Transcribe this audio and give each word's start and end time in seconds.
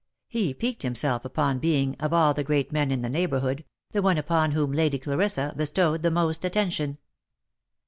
He 0.27 0.55
piqued 0.55 0.81
himself 0.81 1.25
upon 1.25 1.59
being, 1.59 1.95
of 1.99 2.11
all 2.11 2.33
the 2.33 2.43
great 2.43 2.71
men 2.71 2.89
in 2.89 3.03
the 3.03 3.07
neighbourhood, 3.09 3.63
the 3.91 4.01
one 4.01 4.17
upon 4.17 4.53
whom 4.53 4.71
Lady 4.71 4.97
Clarissa 4.97 5.53
bestowed 5.55 6.01
the 6.01 6.09
most 6.09 6.43
attention. 6.43 6.97